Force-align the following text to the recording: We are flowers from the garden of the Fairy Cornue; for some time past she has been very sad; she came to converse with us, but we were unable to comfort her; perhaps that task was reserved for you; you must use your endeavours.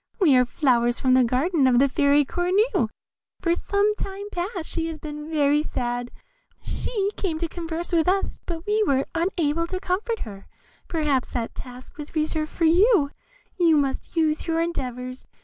We 0.19 0.35
are 0.35 0.45
flowers 0.45 0.99
from 0.99 1.13
the 1.13 1.23
garden 1.23 1.67
of 1.67 1.77
the 1.77 1.87
Fairy 1.87 2.25
Cornue; 2.25 2.89
for 3.39 3.53
some 3.53 3.93
time 3.93 4.31
past 4.31 4.67
she 4.67 4.87
has 4.87 4.97
been 4.97 5.29
very 5.29 5.61
sad; 5.61 6.09
she 6.63 7.11
came 7.17 7.37
to 7.37 7.47
converse 7.47 7.93
with 7.93 8.07
us, 8.07 8.39
but 8.47 8.65
we 8.65 8.81
were 8.81 9.05
unable 9.13 9.67
to 9.67 9.79
comfort 9.79 10.21
her; 10.21 10.47
perhaps 10.87 11.27
that 11.27 11.53
task 11.53 11.99
was 11.99 12.15
reserved 12.15 12.49
for 12.51 12.65
you; 12.65 13.11
you 13.59 13.77
must 13.77 14.15
use 14.15 14.47
your 14.47 14.59
endeavours. 14.59 15.27